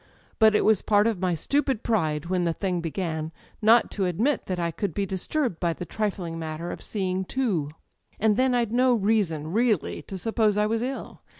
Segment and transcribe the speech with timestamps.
[0.39, 4.47] But it was part of my stupid pride, when the thing began, not to admit
[4.47, 7.69] that I could be disturbed by the trifling matter of seeing two
[8.19, 11.21] "And then I'd no reason, really, to suppose I was ill.